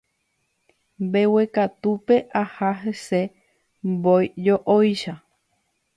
[1.05, 3.21] Mbeguekatúpe aha hese
[3.95, 5.13] mbói jo'óicha.